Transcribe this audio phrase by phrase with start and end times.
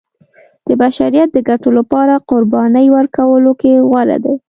[0.67, 4.33] د بشریت د ګټو لپاره قربانۍ ورکولو کې غوره دی.